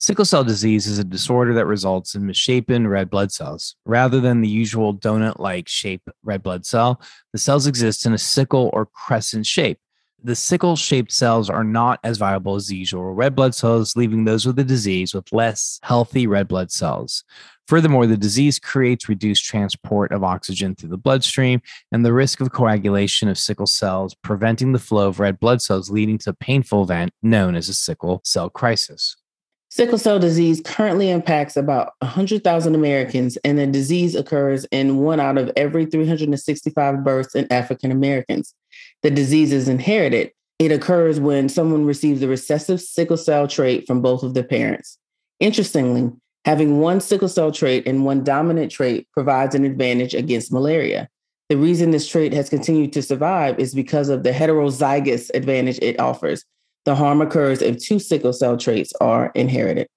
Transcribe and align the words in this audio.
Sickle 0.00 0.24
cell 0.24 0.44
disease 0.44 0.86
is 0.86 1.00
a 1.00 1.04
disorder 1.04 1.52
that 1.54 1.66
results 1.66 2.14
in 2.14 2.24
misshapen 2.24 2.86
red 2.86 3.10
blood 3.10 3.32
cells. 3.32 3.74
Rather 3.84 4.20
than 4.20 4.40
the 4.40 4.48
usual 4.48 4.94
donut 4.94 5.40
like 5.40 5.66
shape 5.66 6.08
red 6.22 6.40
blood 6.40 6.64
cell, 6.64 7.02
the 7.32 7.38
cells 7.38 7.66
exist 7.66 8.06
in 8.06 8.12
a 8.12 8.18
sickle 8.18 8.70
or 8.72 8.86
crescent 8.86 9.44
shape. 9.44 9.80
The 10.22 10.36
sickle 10.36 10.76
shaped 10.76 11.10
cells 11.10 11.50
are 11.50 11.64
not 11.64 11.98
as 12.04 12.16
viable 12.16 12.54
as 12.54 12.68
the 12.68 12.76
usual 12.76 13.12
red 13.12 13.34
blood 13.34 13.56
cells, 13.56 13.96
leaving 13.96 14.24
those 14.24 14.46
with 14.46 14.54
the 14.54 14.62
disease 14.62 15.14
with 15.14 15.32
less 15.32 15.80
healthy 15.82 16.28
red 16.28 16.46
blood 16.46 16.70
cells. 16.70 17.24
Furthermore, 17.66 18.06
the 18.06 18.16
disease 18.16 18.60
creates 18.60 19.08
reduced 19.08 19.44
transport 19.44 20.12
of 20.12 20.22
oxygen 20.22 20.76
through 20.76 20.88
the 20.90 20.96
bloodstream 20.96 21.60
and 21.90 22.04
the 22.04 22.12
risk 22.12 22.40
of 22.40 22.52
coagulation 22.52 23.28
of 23.28 23.36
sickle 23.36 23.66
cells, 23.66 24.14
preventing 24.14 24.72
the 24.72 24.78
flow 24.78 25.08
of 25.08 25.18
red 25.18 25.40
blood 25.40 25.60
cells, 25.60 25.90
leading 25.90 26.18
to 26.18 26.30
a 26.30 26.34
painful 26.34 26.84
event 26.84 27.12
known 27.20 27.56
as 27.56 27.68
a 27.68 27.74
sickle 27.74 28.20
cell 28.24 28.48
crisis. 28.48 29.17
Sickle 29.70 29.98
cell 29.98 30.18
disease 30.18 30.62
currently 30.64 31.10
impacts 31.10 31.56
about 31.56 31.92
100,000 31.98 32.74
Americans, 32.74 33.36
and 33.44 33.58
the 33.58 33.66
disease 33.66 34.14
occurs 34.14 34.64
in 34.70 34.96
one 34.98 35.20
out 35.20 35.36
of 35.36 35.50
every 35.56 35.84
365 35.84 37.04
births 37.04 37.34
in 37.34 37.46
African 37.52 37.92
Americans. 37.92 38.54
The 39.02 39.10
disease 39.10 39.52
is 39.52 39.68
inherited. 39.68 40.32
It 40.58 40.72
occurs 40.72 41.20
when 41.20 41.50
someone 41.50 41.84
receives 41.84 42.20
the 42.20 42.28
recessive 42.28 42.80
sickle 42.80 43.18
cell 43.18 43.46
trait 43.46 43.86
from 43.86 44.00
both 44.00 44.22
of 44.22 44.32
their 44.32 44.42
parents. 44.42 44.98
Interestingly, 45.38 46.12
having 46.46 46.80
one 46.80 47.00
sickle 47.00 47.28
cell 47.28 47.52
trait 47.52 47.86
and 47.86 48.06
one 48.06 48.24
dominant 48.24 48.72
trait 48.72 49.06
provides 49.12 49.54
an 49.54 49.64
advantage 49.64 50.14
against 50.14 50.50
malaria. 50.50 51.08
The 51.50 51.58
reason 51.58 51.90
this 51.90 52.08
trait 52.08 52.32
has 52.32 52.48
continued 52.48 52.92
to 52.94 53.02
survive 53.02 53.58
is 53.58 53.74
because 53.74 54.08
of 54.08 54.22
the 54.22 54.32
heterozygous 54.32 55.30
advantage 55.34 55.78
it 55.80 56.00
offers. 56.00 56.44
The 56.88 56.94
harm 56.94 57.20
occurs 57.20 57.60
if 57.60 57.76
two 57.76 57.98
sickle 57.98 58.32
cell 58.32 58.56
traits 58.56 58.94
are 58.98 59.30
inherited. 59.34 59.88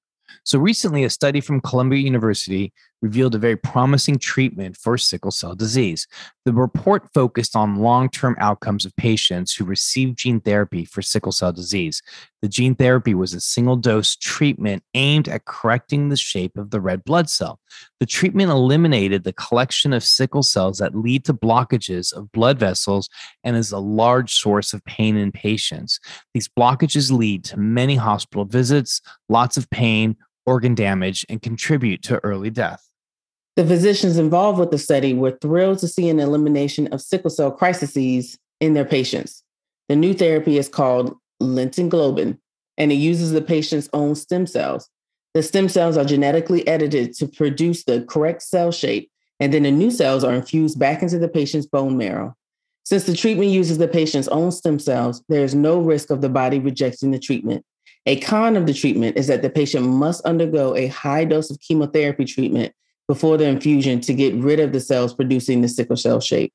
So, 0.43 0.59
recently, 0.59 1.05
a 1.05 1.09
study 1.09 1.39
from 1.39 1.61
Columbia 1.61 2.01
University 2.01 2.73
revealed 3.01 3.35
a 3.35 3.39
very 3.39 3.57
promising 3.57 4.17
treatment 4.17 4.77
for 4.77 4.97
sickle 4.97 5.31
cell 5.31 5.55
disease. 5.55 6.07
The 6.45 6.53
report 6.53 7.07
focused 7.13 7.55
on 7.55 7.77
long 7.77 8.09
term 8.09 8.35
outcomes 8.39 8.85
of 8.85 8.95
patients 8.95 9.53
who 9.53 9.65
received 9.65 10.17
gene 10.17 10.39
therapy 10.39 10.85
for 10.85 11.01
sickle 11.01 11.31
cell 11.31 11.51
disease. 11.51 12.01
The 12.41 12.47
gene 12.47 12.75
therapy 12.75 13.13
was 13.13 13.33
a 13.33 13.41
single 13.41 13.75
dose 13.75 14.15
treatment 14.15 14.83
aimed 14.93 15.27
at 15.27 15.45
correcting 15.45 16.09
the 16.09 16.17
shape 16.17 16.57
of 16.57 16.71
the 16.71 16.81
red 16.81 17.03
blood 17.03 17.29
cell. 17.29 17.59
The 17.99 18.05
treatment 18.05 18.49
eliminated 18.49 19.23
the 19.23 19.33
collection 19.33 19.93
of 19.93 20.03
sickle 20.03 20.43
cells 20.43 20.79
that 20.79 20.95
lead 20.95 21.25
to 21.25 21.33
blockages 21.33 22.13
of 22.13 22.31
blood 22.31 22.59
vessels 22.59 23.09
and 23.43 23.55
is 23.55 23.71
a 23.71 23.79
large 23.79 24.33
source 24.33 24.73
of 24.73 24.83
pain 24.85 25.17
in 25.17 25.31
patients. 25.31 25.99
These 26.33 26.49
blockages 26.49 27.11
lead 27.11 27.43
to 27.45 27.59
many 27.59 27.95
hospital 27.95 28.45
visits, 28.45 29.01
lots 29.29 29.57
of 29.57 29.69
pain, 29.69 30.17
organ 30.45 30.75
damage, 30.75 31.25
and 31.29 31.41
contribute 31.41 32.01
to 32.03 32.23
early 32.23 32.49
death. 32.49 32.90
The 33.57 33.65
physicians 33.65 34.17
involved 34.17 34.59
with 34.59 34.71
the 34.71 34.77
study 34.77 35.13
were 35.13 35.37
thrilled 35.41 35.79
to 35.79 35.87
see 35.87 36.07
an 36.09 36.21
elimination 36.21 36.87
of 36.87 37.01
sickle 37.01 37.29
cell 37.29 37.51
crises 37.51 38.37
in 38.61 38.73
their 38.73 38.85
patients. 38.85 39.43
The 39.89 39.95
new 39.97 40.13
therapy 40.13 40.57
is 40.57 40.69
called 40.69 41.17
lentiglobin, 41.41 42.37
and 42.77 42.91
it 42.91 42.95
uses 42.95 43.31
the 43.31 43.41
patient's 43.41 43.89
own 43.91 44.15
stem 44.15 44.47
cells. 44.47 44.89
The 45.33 45.43
stem 45.43 45.67
cells 45.67 45.97
are 45.97 46.05
genetically 46.05 46.65
edited 46.65 47.13
to 47.15 47.27
produce 47.27 47.83
the 47.83 48.03
correct 48.03 48.41
cell 48.41 48.71
shape, 48.71 49.11
and 49.41 49.53
then 49.53 49.63
the 49.63 49.71
new 49.71 49.91
cells 49.91 50.23
are 50.23 50.33
infused 50.33 50.79
back 50.79 51.01
into 51.01 51.19
the 51.19 51.27
patient's 51.27 51.67
bone 51.67 51.97
marrow. 51.97 52.35
Since 52.85 53.03
the 53.03 53.15
treatment 53.15 53.51
uses 53.51 53.77
the 53.77 53.87
patient's 53.87 54.27
own 54.29 54.51
stem 54.51 54.79
cells, 54.79 55.23
there 55.27 55.43
is 55.43 55.55
no 55.55 55.79
risk 55.79 56.09
of 56.09 56.21
the 56.21 56.29
body 56.29 56.59
rejecting 56.59 57.11
the 57.11 57.19
treatment. 57.19 57.65
A 58.05 58.19
con 58.19 58.55
of 58.55 58.65
the 58.65 58.73
treatment 58.73 59.17
is 59.17 59.27
that 59.27 59.41
the 59.41 59.49
patient 59.49 59.85
must 59.85 60.25
undergo 60.25 60.75
a 60.75 60.87
high 60.87 61.25
dose 61.25 61.51
of 61.51 61.59
chemotherapy 61.59 62.25
treatment 62.25 62.73
before 63.11 63.35
the 63.35 63.43
infusion 63.43 63.99
to 63.99 64.13
get 64.13 64.33
rid 64.35 64.57
of 64.57 64.71
the 64.71 64.79
cells 64.79 65.13
producing 65.13 65.59
the 65.59 65.67
sickle 65.67 65.97
cell 65.97 66.21
shape. 66.21 66.53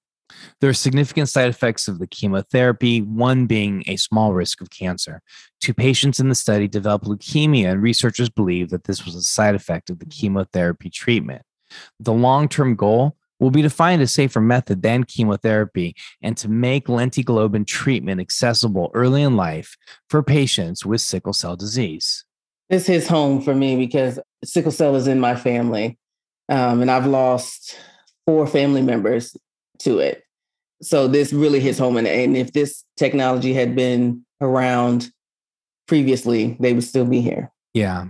There 0.63 0.71
are 0.71 0.75
significant 0.75 1.29
side 1.29 1.51
effects 1.51 1.87
of 1.87 1.99
the 1.99 2.07
chemotherapy, 2.07 3.03
one 3.03 3.45
being 3.45 3.85
a 3.87 3.97
small 3.97 4.33
risk 4.33 4.63
of 4.63 4.71
cancer. 4.71 5.21
Two 5.61 5.75
patients 5.75 6.19
in 6.19 6.31
the 6.31 6.35
study 6.35 6.67
developed 6.67 7.05
leukemia, 7.05 7.73
and 7.73 7.83
researchers 7.83 8.31
believe 8.31 8.71
that 8.71 8.85
this 8.85 9.05
was 9.05 9.15
a 9.15 9.21
side 9.21 9.55
effect 9.55 9.91
of 9.91 9.99
the 9.99 10.07
chemotherapy 10.07 10.89
treatment. 10.89 11.43
The 12.01 12.15
long 12.15 12.49
term 12.49 12.75
goal 12.75 13.19
will 13.39 13.51
be 13.51 13.61
to 13.61 13.69
find 13.69 14.01
a 14.01 14.07
safer 14.07 14.41
method 14.41 14.81
than 14.81 15.05
chemotherapy 15.05 15.95
and 16.23 16.39
to 16.39 16.49
make 16.49 16.87
lentiglobin 16.87 17.67
treatment 17.67 18.19
accessible 18.19 18.91
early 18.95 19.21
in 19.21 19.37
life 19.37 19.77
for 20.09 20.23
patients 20.23 20.87
with 20.87 21.03
sickle 21.03 21.35
cell 21.35 21.55
disease. 21.55 22.25
This 22.71 22.87
hits 22.87 23.09
home 23.09 23.43
for 23.43 23.55
me 23.55 23.77
because 23.77 24.19
sickle 24.43 24.73
cell 24.73 24.97
is 24.97 25.07
in 25.07 25.21
my 25.21 25.37
family, 25.37 25.99
um, 26.49 26.83
and 26.83 26.91
I've 26.91 27.07
lost 27.07 27.79
four 28.27 28.47
family 28.47 28.83
members 28.83 29.37
to 29.81 29.99
it. 29.99 30.23
So 30.83 31.09
this 31.09 31.33
really 31.33 31.61
hits 31.61 31.79
home. 31.79 31.97
And, 31.97 32.07
and 32.07 32.37
if 32.37 32.53
this 32.53 32.85
technology 32.97 33.55
had 33.55 33.75
been 33.75 34.25
around 34.41 35.11
previously, 35.89 36.57
they 36.61 36.73
would 36.73 36.85
still 36.85 37.07
be 37.07 37.21
here. 37.21 37.51
Yeah. 37.73 38.07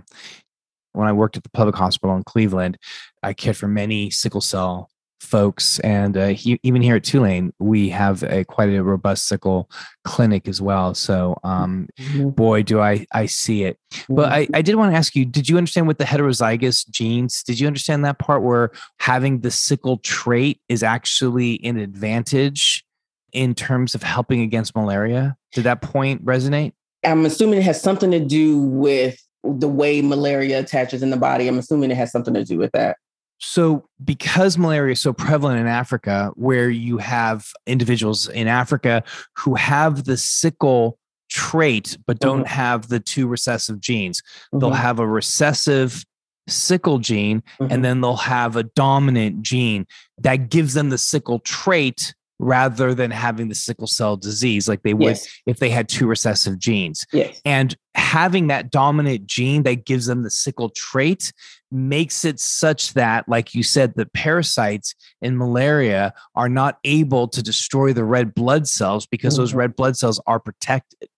When 0.93 1.07
I 1.07 1.13
worked 1.13 1.37
at 1.37 1.43
the 1.43 1.49
public 1.49 1.75
hospital 1.75 2.15
in 2.15 2.23
Cleveland, 2.23 2.77
I 3.23 3.33
cared 3.33 3.57
for 3.57 3.67
many 3.67 4.09
sickle 4.09 4.41
cell 4.41 4.89
folks 5.19 5.79
and 5.79 6.15
uh, 6.15 6.27
he, 6.27 6.59
even 6.63 6.81
here 6.81 6.95
at 6.95 7.03
tulane 7.03 7.51
we 7.59 7.89
have 7.89 8.23
a 8.23 8.43
quite 8.45 8.69
a 8.69 8.83
robust 8.83 9.27
sickle 9.27 9.69
clinic 10.03 10.47
as 10.47 10.61
well 10.61 10.93
so 10.93 11.37
um, 11.43 11.87
Mhm. 11.99 12.35
boy 12.35 12.61
do 12.63 12.79
i 12.79 13.05
i 13.13 13.25
see 13.25 13.63
it 13.63 13.77
but 14.09 14.31
I, 14.31 14.47
I 14.53 14.61
did 14.61 14.75
want 14.75 14.91
to 14.91 14.97
ask 14.97 15.15
you 15.15 15.25
did 15.25 15.49
you 15.49 15.57
understand 15.57 15.87
what 15.87 15.97
the 15.97 16.05
heterozygous 16.05 16.89
genes 16.89 17.43
did 17.43 17.59
you 17.59 17.67
understand 17.67 18.05
that 18.05 18.19
part 18.19 18.43
where 18.43 18.71
having 18.99 19.39
the 19.41 19.51
sickle 19.51 19.97
trait 19.97 20.61
is 20.69 20.83
actually 20.83 21.63
an 21.63 21.77
advantage 21.77 22.85
in 23.33 23.55
terms 23.55 23.95
of 23.95 24.03
helping 24.03 24.41
against 24.41 24.75
malaria 24.75 25.35
did 25.53 25.63
that 25.63 25.81
point 25.81 26.23
resonate 26.23 26.73
I'm 27.05 27.25
assuming 27.25 27.59
it 27.59 27.63
has 27.63 27.81
something 27.81 28.11
to 28.11 28.19
do 28.19 28.57
with 28.59 29.17
the 29.43 29.67
way 29.67 30.01
malaria 30.01 30.59
attaches 30.59 31.03
in 31.03 31.09
the 31.09 31.17
body. 31.17 31.47
I'm 31.47 31.57
assuming 31.59 31.91
it 31.91 31.95
has 31.97 32.11
something 32.11 32.33
to 32.33 32.43
do 32.43 32.57
with 32.57 32.71
that. 32.73 32.97
So, 33.39 33.87
because 34.03 34.57
malaria 34.57 34.93
is 34.93 34.99
so 34.99 35.13
prevalent 35.13 35.59
in 35.59 35.67
Africa, 35.67 36.31
where 36.35 36.69
you 36.69 36.97
have 36.97 37.47
individuals 37.67 38.27
in 38.29 38.47
Africa 38.47 39.03
who 39.35 39.55
have 39.55 40.05
the 40.05 40.17
sickle 40.17 40.97
trait 41.29 41.97
but 42.07 42.19
don't 42.19 42.47
have 42.47 42.87
the 42.87 42.99
two 42.99 43.27
recessive 43.27 43.79
genes, 43.79 44.21
they'll 44.53 44.71
Mhm, 44.71 44.75
have 44.77 44.99
a 44.99 45.07
recessive 45.07 46.03
sickle 46.47 46.97
gene 46.99 47.43
mhm. 47.59 47.71
and 47.71 47.83
then 47.83 47.99
they'll 48.01 48.15
have 48.15 48.55
a 48.55 48.63
dominant 48.63 49.41
gene 49.41 49.85
that 50.17 50.49
gives 50.49 50.73
them 50.73 50.89
the 50.89 50.97
sickle 50.97 51.39
trait 51.39 52.15
rather 52.39 52.93
than 52.93 53.11
having 53.11 53.49
the 53.49 53.55
sickle 53.55 53.87
cell 53.87 54.15
disease 54.15 54.67
like 54.67 54.83
they 54.83 54.93
would 54.93 55.07
yes, 55.07 55.27
if 55.47 55.57
they 55.57 55.69
had 55.69 55.89
two 55.89 56.07
recessive 56.07 56.57
genes. 56.59 57.05
yes. 57.11 57.41
And 57.43 57.75
having 57.95 58.47
that 58.47 58.69
dominant 58.71 59.25
gene 59.25 59.63
that 59.63 59.85
gives 59.85 60.05
them 60.05 60.23
the 60.23 60.29
sickle 60.29 60.69
trait 60.69 61.33
makes 61.71 62.23
it 62.23 62.39
such 62.39 62.93
that, 62.93 63.27
like 63.27 63.53
you 63.53 63.63
said, 63.63 63.93
the 63.95 64.05
parasites 64.05 64.95
in 65.21 65.37
malaria 65.37 66.13
are 66.35 66.49
not 66.49 66.79
able 66.83 67.27
to 67.27 67.43
destroy 67.43 67.93
the 67.93 68.05
red 68.05 68.33
blood 68.33 68.67
cells 68.67 69.05
because 69.05 69.35
those 69.35 69.53
Mhm. 69.53 69.57
red 69.57 69.75
blood 69.75 69.97
cells 69.97 70.21
are 70.27 70.39
protected. 70.39 71.09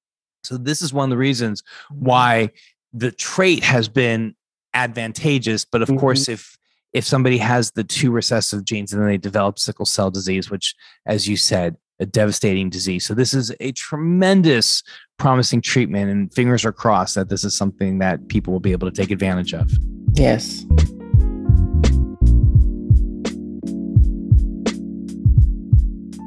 So, 0.44 0.58
this 0.58 0.82
is 0.82 0.94
one 0.94 1.06
of 1.06 1.10
the 1.12 1.18
reasons 1.18 1.64
why 1.92 2.50
the 2.94 3.12
trait 3.12 3.64
has 3.64 3.88
been 3.88 4.36
advantageous. 4.74 5.66
But 5.66 5.82
of 5.82 5.90
Mhm. 5.90 6.00
course, 6.00 6.28
if 6.30 6.56
if 6.92 7.06
somebody 7.06 7.38
has 7.38 7.70
the 7.74 7.84
two 7.84 8.10
recessive 8.10 8.66
genes 8.66 8.92
and 8.92 9.00
then 9.00 9.08
they 9.10 9.18
develop 9.18 9.60
sickle 9.60 9.86
cell 9.86 10.10
disease, 10.10 10.50
which, 10.50 10.74
as 11.06 11.28
you 11.28 11.38
said, 11.38 11.76
a 12.00 12.06
devastating 12.06 12.70
disease. 12.70 13.06
So 13.06 13.14
this 13.14 13.34
is 13.34 13.54
a 13.60 13.72
tremendous 13.74 14.84
promising 15.18 15.62
treatment 15.62 16.10
and 16.10 16.34
fingers 16.34 16.64
are 16.64 16.72
crossed 16.72 17.16
that 17.16 17.30
this 17.30 17.44
is 17.44 17.56
something 17.56 18.00
that 18.00 18.28
people 18.30 18.54
will 18.54 18.60
be 18.60 18.72
able 18.72 18.90
to 18.90 18.96
take 18.96 19.12
advantage 19.12 19.54
of. 19.54 19.70
Yes. 20.14 20.66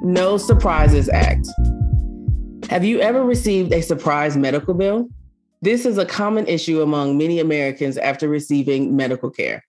No 0.03 0.37
Surprises 0.37 1.09
Act. 1.09 1.47
Have 2.69 2.85
you 2.85 3.01
ever 3.01 3.25
received 3.25 3.73
a 3.73 3.81
surprise 3.81 4.37
medical 4.37 4.75
bill? 4.75 5.09
This 5.63 5.87
is 5.87 5.97
a 5.97 6.05
common 6.05 6.47
issue 6.49 6.83
among 6.83 7.17
many 7.17 7.39
Americans 7.39 7.97
after 7.97 8.29
receiving 8.29 8.97
medical 8.97 9.31
care. 9.31 9.65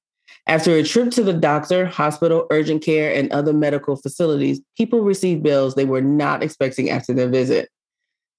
After 0.48 0.72
a 0.76 0.84
trip 0.84 1.12
to 1.12 1.24
the 1.24 1.34
doctor, 1.34 1.86
hospital, 1.86 2.48
urgent 2.50 2.84
care, 2.84 3.14
and 3.14 3.32
other 3.32 3.54
medical 3.54 3.96
facilities, 3.96 4.62
people 4.78 5.02
receive 5.02 5.44
bills 5.44 5.76
they 5.76 5.86
were 5.86 6.02
not 6.02 6.44
expecting 6.44 6.90
after 6.90 7.14
their 7.14 7.30
visit. 7.30 7.70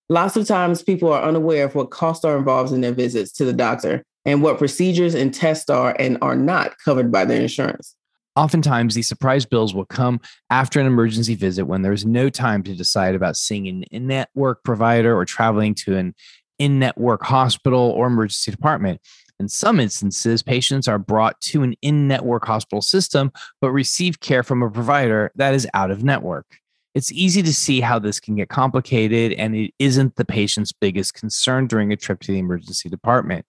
Lots 0.09 0.37
of 0.37 0.47
times, 0.47 0.83
people 0.83 1.11
are 1.13 1.23
unaware 1.23 1.65
of 1.65 1.75
what 1.75 1.91
costs 1.91 2.25
are 2.25 2.37
involved 2.37 2.73
in 2.73 2.83
their 2.83 2.93
visits 2.93 3.33
to 3.33 3.45
the 3.45 3.55
doctor 3.55 4.05
and 4.27 4.43
what 4.43 4.59
procedures 4.59 5.15
and 5.15 5.33
tests 5.33 5.71
are 5.71 5.97
and 5.99 6.19
are 6.21 6.37
not 6.37 6.77
covered 6.85 7.11
by 7.11 7.25
their 7.25 7.41
insurance. 7.41 7.97
Oftentimes, 8.37 8.95
these 8.95 9.09
surprise 9.09 9.47
bills 9.47 9.75
will 9.75 9.87
come 9.87 10.21
after 10.51 10.81
an 10.81 10.87
emergency 10.87 11.37
visit 11.37 11.65
when 11.67 11.83
there's 11.83 12.05
no 12.05 12.29
time 12.29 12.63
to 12.65 12.75
decide 12.75 13.15
about 13.15 13.37
seeing 13.37 13.69
an 13.69 13.85
in 13.85 14.07
network 14.07 14.65
provider 14.65 15.17
or 15.17 15.25
traveling 15.25 15.75
to 15.75 15.97
an 15.97 16.15
in 16.59 16.79
network 16.79 17.23
hospital 17.23 17.81
or 17.81 18.07
emergency 18.07 18.51
department. 18.51 19.01
In 19.45 19.49
some 19.51 19.79
instances, 19.79 20.43
patients 20.43 20.89
are 20.89 20.99
brought 20.99 21.39
to 21.43 21.63
an 21.65 21.75
in 21.83 22.09
network 22.09 22.47
hospital 22.47 22.81
system, 22.81 23.31
but 23.61 23.73
receive 23.73 24.21
care 24.21 24.43
from 24.43 24.63
a 24.63 24.71
provider 24.71 25.33
that 25.35 25.53
is 25.53 25.69
out 25.75 25.91
of 25.91 26.03
network. 26.03 26.47
It's 26.95 27.13
easy 27.13 27.43
to 27.43 27.53
see 27.53 27.83
how 27.83 27.99
this 27.99 28.21
can 28.21 28.37
get 28.37 28.49
complicated, 28.49 29.35
and 29.35 29.55
it 29.55 29.75
isn't 29.79 30.17
the 30.17 30.25
patient's 30.25 30.73
biggest 30.73 31.13
concern 31.13 31.67
during 31.67 31.93
a 31.93 31.97
trip 31.97 32.21
to 32.21 32.33
the 32.33 32.39
emergency 32.39 32.89
department. 32.89 33.45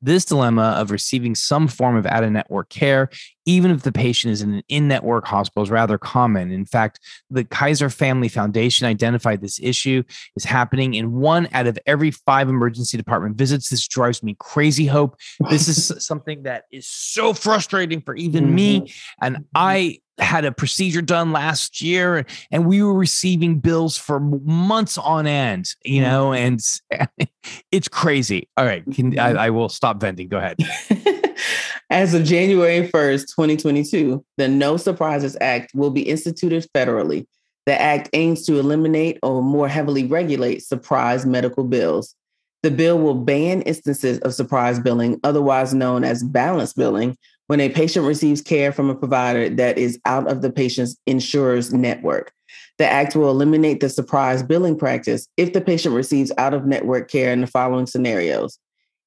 This 0.00 0.24
dilemma 0.24 0.74
of 0.78 0.90
receiving 0.90 1.34
some 1.34 1.68
form 1.68 1.96
of 1.96 2.06
out 2.06 2.24
of 2.24 2.32
network 2.32 2.70
care, 2.70 3.10
even 3.46 3.70
if 3.70 3.82
the 3.82 3.92
patient 3.92 4.32
is 4.32 4.42
in 4.42 4.54
an 4.54 4.62
in 4.68 4.88
network 4.88 5.26
hospital, 5.26 5.62
is 5.62 5.70
rather 5.70 5.98
common. 5.98 6.50
In 6.50 6.66
fact, 6.66 7.00
the 7.30 7.44
Kaiser 7.44 7.88
Family 7.88 8.28
Foundation 8.28 8.86
identified 8.86 9.40
this 9.40 9.58
issue 9.62 10.02
is 10.36 10.44
happening 10.44 10.94
in 10.94 11.12
one 11.12 11.48
out 11.52 11.66
of 11.66 11.78
every 11.86 12.10
five 12.10 12.48
emergency 12.48 12.96
department 12.96 13.36
visits. 13.36 13.70
This 13.70 13.86
drives 13.86 14.22
me 14.22 14.36
crazy, 14.38 14.86
Hope. 14.86 15.16
This 15.50 15.68
is 15.68 15.92
something 16.04 16.42
that 16.42 16.64
is 16.70 16.86
so 16.86 17.32
frustrating 17.32 18.00
for 18.00 18.14
even 18.16 18.46
mm-hmm. 18.46 18.54
me. 18.54 18.92
And 19.22 19.44
I 19.54 20.00
had 20.18 20.44
a 20.44 20.52
procedure 20.52 21.02
done 21.02 21.32
last 21.32 21.82
year 21.82 22.24
and 22.50 22.66
we 22.66 22.82
were 22.82 22.94
receiving 22.94 23.58
bills 23.58 23.96
for 23.96 24.18
months 24.18 24.96
on 24.96 25.26
end 25.26 25.74
you 25.84 26.00
mm-hmm. 26.00 26.10
know 26.10 26.32
and 26.32 26.60
it's 27.70 27.88
crazy 27.88 28.48
all 28.56 28.64
right 28.64 28.84
can, 28.94 29.18
I, 29.18 29.30
mm-hmm. 29.30 29.38
I 29.38 29.50
will 29.50 29.68
stop 29.68 30.00
venting 30.00 30.28
go 30.28 30.38
ahead 30.38 30.56
as 31.90 32.14
of 32.14 32.24
january 32.24 32.88
1st 32.88 33.35
2022 33.36 34.24
the 34.36 34.48
no 34.48 34.76
surprises 34.76 35.36
act 35.40 35.72
will 35.74 35.90
be 35.90 36.02
instituted 36.02 36.66
federally 36.74 37.26
the 37.66 37.80
act 37.80 38.08
aims 38.12 38.44
to 38.44 38.58
eliminate 38.58 39.18
or 39.22 39.42
more 39.42 39.68
heavily 39.68 40.04
regulate 40.06 40.62
surprise 40.62 41.26
medical 41.26 41.64
bills 41.64 42.14
the 42.62 42.70
bill 42.70 42.98
will 42.98 43.14
ban 43.14 43.62
instances 43.62 44.18
of 44.20 44.34
surprise 44.34 44.80
billing 44.80 45.20
otherwise 45.22 45.72
known 45.72 46.02
as 46.02 46.24
balance 46.24 46.72
billing 46.72 47.16
when 47.46 47.60
a 47.60 47.68
patient 47.68 48.06
receives 48.06 48.42
care 48.42 48.72
from 48.72 48.90
a 48.90 48.94
provider 48.94 49.48
that 49.48 49.78
is 49.78 50.00
out 50.04 50.30
of 50.30 50.42
the 50.42 50.50
patient's 50.50 50.96
insurer's 51.06 51.72
network. 51.72 52.32
The 52.78 52.86
Act 52.86 53.16
will 53.16 53.30
eliminate 53.30 53.80
the 53.80 53.88
surprise 53.88 54.42
billing 54.42 54.76
practice 54.76 55.28
if 55.36 55.52
the 55.52 55.60
patient 55.60 55.94
receives 55.94 56.32
out 56.38 56.54
of 56.54 56.66
network 56.66 57.10
care 57.10 57.32
in 57.32 57.40
the 57.40 57.46
following 57.46 57.86
scenarios. 57.86 58.58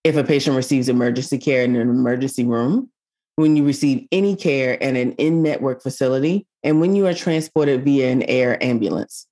If 0.03 0.15
a 0.15 0.23
patient 0.23 0.55
receives 0.55 0.89
emergency 0.89 1.37
care 1.37 1.63
in 1.63 1.75
an 1.75 1.89
emergency 1.89 2.45
room, 2.45 2.89
when 3.39 3.55
you 3.55 3.65
receive 3.65 4.05
any 4.11 4.35
care 4.35 4.73
in 4.73 4.97
an 4.97 5.13
in 5.13 5.41
network 5.41 5.81
facility, 5.81 6.45
and 6.61 6.81
when 6.81 6.93
you 6.93 7.07
are 7.07 7.13
transported 7.13 7.85
via 7.85 8.11
an 8.11 8.21
air 8.23 8.61
ambulance. 8.61 9.27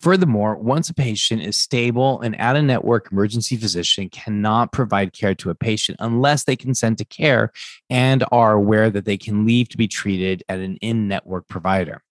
Furthermore, 0.00 0.56
once 0.56 0.90
a 0.90 0.94
patient 0.94 1.42
is 1.42 1.56
stable, 1.56 2.20
an 2.20 2.36
out 2.38 2.56
of 2.56 2.64
network 2.64 3.10
emergency 3.10 3.56
physician 3.56 4.10
cannot 4.10 4.70
provide 4.70 5.12
care 5.12 5.34
to 5.34 5.50
a 5.50 5.54
patient 5.54 5.96
unless 6.00 6.44
they 6.44 6.54
consent 6.54 6.98
to 6.98 7.04
care 7.04 7.50
and 7.90 8.22
are 8.30 8.52
aware 8.52 8.90
that 8.90 9.06
they 9.06 9.16
can 9.16 9.44
leave 9.44 9.68
to 9.70 9.76
be 9.76 9.88
treated 9.88 10.44
at 10.48 10.60
an 10.60 10.76
in 10.76 11.08
network 11.08 11.48
provider. 11.48 12.02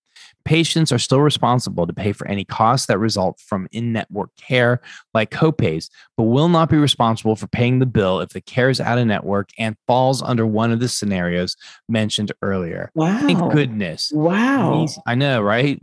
Patients 0.47 0.94
are 0.94 0.97
still 0.97 1.19
responsible 1.19 1.85
to 1.85 1.91
pay 1.91 2.13
for 2.13 2.25
any 2.25 2.45
costs 2.45 2.88
that 2.88 2.99
result 2.99 3.38
from 3.38 3.67
in 3.73 3.91
network 3.91 4.29
care, 4.38 4.79
like 5.13 5.29
copays, 5.29 5.89
but 6.15 6.23
will 6.23 6.47
not 6.47 6.69
be 6.69 6.77
responsible 6.77 7.35
for 7.35 7.47
paying 7.47 7.79
the 7.79 7.85
bill 7.85 8.21
if 8.21 8.29
the 8.29 8.39
care 8.39 8.69
is 8.69 8.79
out 8.79 8.97
of 8.97 9.05
network 9.05 9.49
and 9.59 9.75
falls 9.88 10.21
under 10.21 10.47
one 10.47 10.71
of 10.71 10.79
the 10.79 10.88
scenarios 10.88 11.57
mentioned 11.89 12.31
earlier. 12.41 12.89
Wow. 12.95 13.19
Thank 13.19 13.51
goodness. 13.51 14.09
Wow. 14.13 14.79
These, 14.79 14.97
I 15.05 15.15
know, 15.15 15.41
right? 15.41 15.81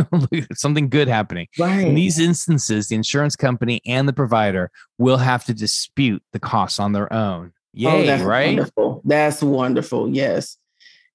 Something 0.54 0.88
good 0.88 1.08
happening. 1.08 1.48
Right. 1.58 1.88
In 1.88 1.94
these 1.94 2.18
instances, 2.18 2.88
the 2.88 2.96
insurance 2.96 3.36
company 3.36 3.82
and 3.84 4.08
the 4.08 4.14
provider 4.14 4.70
will 4.96 5.18
have 5.18 5.44
to 5.44 5.52
dispute 5.52 6.22
the 6.32 6.40
costs 6.40 6.80
on 6.80 6.92
their 6.92 7.12
own. 7.12 7.52
Oh, 7.52 7.60
Yay, 7.74 7.90
oh, 7.90 8.06
that's 8.06 8.22
right? 8.22 8.56
Wonderful. 8.56 9.02
That's 9.04 9.42
wonderful. 9.42 10.08
Yes. 10.08 10.56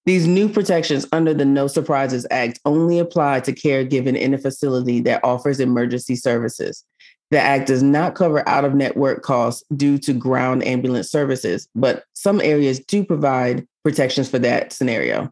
These 0.06 0.26
new 0.26 0.50
protections 0.50 1.06
under 1.12 1.34
the 1.34 1.46
No 1.46 1.68
Surprises 1.68 2.26
Act 2.32 2.60
only 2.66 2.98
apply 2.98 3.42
to 3.42 3.54
care 3.54 3.84
given 3.84 4.16
in 4.16 4.34
a 4.34 4.38
facility 4.40 5.00
that 5.02 5.24
offers 5.24 5.60
emergency 5.60 6.16
services. 6.16 6.84
The 7.30 7.40
Act 7.40 7.68
does 7.68 7.84
not 7.84 8.16
cover 8.16 8.48
out 8.50 8.66
of 8.66 8.74
network 8.74 9.22
costs 9.22 9.64
due 9.76 9.98
to 10.00 10.14
ground 10.14 10.66
ambulance 10.66 11.10
services, 11.10 11.68
but 11.76 12.04
some 12.14 12.42
areas 12.42 12.80
do 12.80 13.06
provide 13.06 13.66
protections 13.84 14.28
for 14.28 14.40
that 14.40 14.74
scenario. 14.74 15.32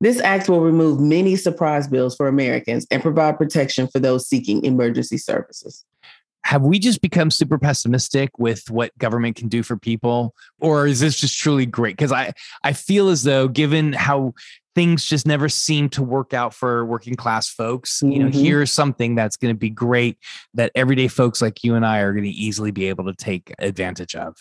This 0.00 0.20
act 0.20 0.48
will 0.48 0.60
remove 0.60 1.00
many 1.00 1.36
surprise 1.36 1.88
bills 1.88 2.14
for 2.14 2.28
Americans 2.28 2.86
and 2.90 3.02
provide 3.02 3.38
protection 3.38 3.88
for 3.88 3.98
those 3.98 4.28
seeking 4.28 4.62
emergency 4.64 5.16
services 5.16 5.84
have 6.46 6.62
we 6.62 6.78
just 6.78 7.00
become 7.00 7.28
super 7.28 7.58
pessimistic 7.58 8.38
with 8.38 8.70
what 8.70 8.96
government 8.98 9.34
can 9.34 9.48
do 9.48 9.64
for 9.64 9.76
people 9.76 10.32
or 10.60 10.86
is 10.86 11.00
this 11.00 11.18
just 11.18 11.36
truly 11.36 11.66
great 11.66 11.96
because 11.96 12.12
i 12.12 12.32
i 12.62 12.72
feel 12.72 13.08
as 13.08 13.24
though 13.24 13.48
given 13.48 13.92
how 13.92 14.32
things 14.76 15.04
just 15.04 15.26
never 15.26 15.48
seem 15.48 15.88
to 15.88 16.02
work 16.02 16.32
out 16.32 16.54
for 16.54 16.84
working 16.86 17.16
class 17.16 17.48
folks 17.48 17.98
mm-hmm. 17.98 18.12
you 18.12 18.18
know 18.20 18.28
mm-hmm. 18.28 18.38
here's 18.38 18.70
something 18.70 19.16
that's 19.16 19.36
going 19.36 19.52
to 19.52 19.58
be 19.58 19.70
great 19.70 20.18
that 20.54 20.70
everyday 20.76 21.08
folks 21.08 21.42
like 21.42 21.64
you 21.64 21.74
and 21.74 21.84
i 21.84 21.98
are 21.98 22.12
going 22.12 22.24
to 22.24 22.30
easily 22.30 22.70
be 22.70 22.88
able 22.88 23.04
to 23.04 23.14
take 23.14 23.52
advantage 23.58 24.14
of 24.14 24.36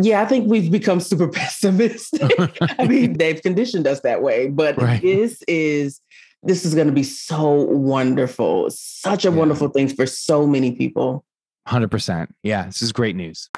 yeah, 0.00 0.22
I 0.22 0.24
think 0.24 0.48
we've 0.48 0.72
become 0.72 0.98
super 0.98 1.28
pessimistic. 1.32 2.32
I 2.78 2.86
mean, 2.88 3.18
they've 3.18 3.42
conditioned 3.42 3.86
us 3.86 4.00
that 4.00 4.22
way, 4.22 4.48
but 4.48 4.78
right. 4.78 5.02
this 5.02 5.42
is 5.46 6.00
this 6.42 6.64
is 6.64 6.74
going 6.74 6.86
to 6.86 6.92
be 6.92 7.02
so 7.02 7.50
wonderful. 7.64 8.70
Such 8.70 9.26
a 9.26 9.28
yeah. 9.28 9.34
wonderful 9.34 9.68
thing 9.68 9.88
for 9.88 10.06
so 10.06 10.46
many 10.46 10.72
people. 10.72 11.22
100%. 11.68 12.28
Yeah, 12.42 12.66
this 12.66 12.82
is 12.82 12.92
great 12.92 13.16
news. 13.16 13.50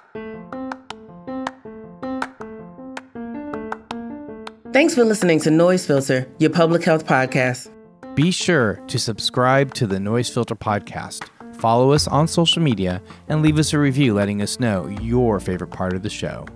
Thanks 4.73 4.95
for 4.95 5.05
listening 5.05 5.41
to 5.41 5.51
Noise 5.51 5.85
Filter, 5.87 6.29
your 6.39 6.51
public 6.51 6.85
health 6.85 7.05
podcast. 7.07 7.71
Be 8.15 8.31
sure 8.31 8.75
to 8.87 8.99
subscribe 8.99 9.75
to 9.75 9.87
the 9.87 9.99
Noise 9.99 10.31
Filter 10.31 10.55
podcast, 10.55 11.29
follow 11.57 11.93
us 11.93 12.07
on 12.07 12.29
social 12.29 12.63
media, 12.63 13.03
and 13.29 13.43
leave 13.43 13.59
us 13.59 13.73
a 13.73 13.79
review 13.79 14.15
letting 14.15 14.43
us 14.43 14.61
know 14.61 14.87
your 15.01 15.41
favorite 15.41 15.71
part 15.71 15.95
of 15.95 16.03
the 16.03 16.11
show. 16.11 16.47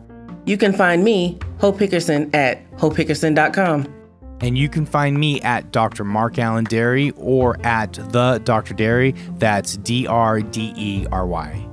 You 0.47 0.57
can 0.57 0.73
find 0.73 1.03
me, 1.03 1.39
Hope 1.59 1.79
Hickerson, 1.79 2.35
at 2.35 2.71
hopehickerson.com. 2.73 4.04
And 4.41 4.59
you 4.59 4.69
can 4.69 4.85
find 4.85 5.19
me 5.19 5.41
at 5.43 5.73
Dr. 5.73 6.05
Mark 6.05 6.39
Alain 6.39 6.65
Dery 6.65 7.13
or 7.17 7.59
at 7.65 7.95
the 8.13 8.41
Dr. 8.45 8.75
Dery. 8.75 9.17
That's 9.39 9.77
D 9.79 10.07
R 10.07 10.41
D 10.41 10.73
E 10.77 11.07
R 11.11 11.27
Y. 11.27 11.69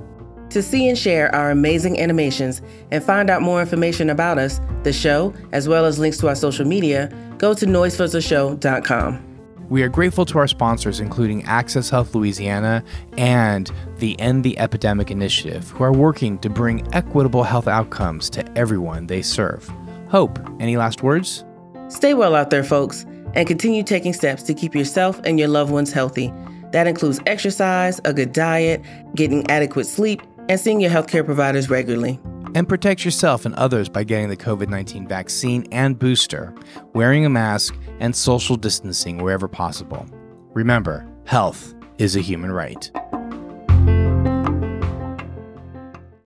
To 0.50 0.62
see 0.62 0.86
and 0.88 0.98
share 0.98 1.34
our 1.34 1.50
amazing 1.50 1.98
animations 1.98 2.60
and 2.90 3.02
find 3.02 3.30
out 3.30 3.40
more 3.40 3.60
information 3.60 4.10
about 4.10 4.38
us, 4.38 4.60
the 4.82 4.92
show, 4.92 5.32
as 5.52 5.66
well 5.66 5.86
as 5.86 5.98
links 5.98 6.18
to 6.18 6.28
our 6.28 6.34
social 6.34 6.66
media, 6.66 7.10
go 7.38 7.54
to 7.54 7.64
noisefiltershow.com. 7.64 9.28
We 9.70 9.82
are 9.82 9.88
grateful 9.88 10.26
to 10.26 10.38
our 10.38 10.46
sponsors, 10.46 11.00
including 11.00 11.44
Access 11.44 11.88
Health 11.88 12.14
Louisiana 12.14 12.84
and 13.16 13.70
the 13.96 14.20
End 14.20 14.44
the 14.44 14.58
Epidemic 14.58 15.10
Initiative, 15.10 15.70
who 15.70 15.84
are 15.84 15.92
working 15.94 16.38
to 16.40 16.50
bring 16.50 16.86
equitable 16.94 17.44
health 17.44 17.66
outcomes 17.66 18.28
to 18.30 18.58
everyone 18.58 19.06
they 19.06 19.22
serve. 19.22 19.66
Hope, 20.08 20.38
any 20.60 20.76
last 20.76 21.02
words? 21.02 21.46
Stay 21.92 22.14
well 22.14 22.34
out 22.34 22.48
there, 22.48 22.64
folks, 22.64 23.04
and 23.34 23.46
continue 23.46 23.82
taking 23.82 24.14
steps 24.14 24.42
to 24.44 24.54
keep 24.54 24.74
yourself 24.74 25.20
and 25.24 25.38
your 25.38 25.48
loved 25.48 25.70
ones 25.70 25.92
healthy. 25.92 26.32
That 26.70 26.86
includes 26.86 27.20
exercise, 27.26 28.00
a 28.06 28.14
good 28.14 28.32
diet, 28.32 28.80
getting 29.14 29.48
adequate 29.50 29.84
sleep, 29.84 30.22
and 30.48 30.58
seeing 30.58 30.80
your 30.80 30.90
healthcare 30.90 31.22
providers 31.22 31.68
regularly. 31.68 32.18
And 32.54 32.66
protect 32.66 33.04
yourself 33.04 33.44
and 33.44 33.54
others 33.56 33.90
by 33.90 34.04
getting 34.04 34.30
the 34.30 34.38
COVID 34.38 34.70
19 34.70 35.06
vaccine 35.06 35.66
and 35.70 35.98
booster, 35.98 36.54
wearing 36.94 37.26
a 37.26 37.30
mask, 37.30 37.76
and 38.00 38.16
social 38.16 38.56
distancing 38.56 39.18
wherever 39.18 39.46
possible. 39.46 40.06
Remember, 40.54 41.06
health 41.26 41.74
is 41.98 42.16
a 42.16 42.20
human 42.20 42.52
right. 42.52 42.90